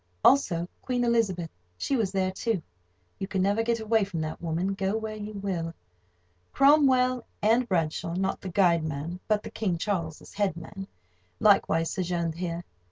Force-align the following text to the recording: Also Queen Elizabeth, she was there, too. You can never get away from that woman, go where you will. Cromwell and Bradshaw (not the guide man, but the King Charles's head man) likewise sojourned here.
Also 0.25 0.67
Queen 0.81 1.03
Elizabeth, 1.03 1.51
she 1.77 1.95
was 1.95 2.11
there, 2.11 2.31
too. 2.31 2.63
You 3.19 3.27
can 3.27 3.43
never 3.43 3.61
get 3.61 3.79
away 3.79 4.03
from 4.03 4.19
that 4.21 4.41
woman, 4.41 4.73
go 4.73 4.97
where 4.97 5.15
you 5.15 5.33
will. 5.33 5.75
Cromwell 6.53 7.23
and 7.43 7.69
Bradshaw 7.69 8.15
(not 8.15 8.41
the 8.41 8.49
guide 8.49 8.83
man, 8.83 9.19
but 9.27 9.43
the 9.43 9.51
King 9.51 9.77
Charles's 9.77 10.33
head 10.33 10.57
man) 10.57 10.87
likewise 11.39 11.91
sojourned 11.91 12.33
here. 12.33 12.63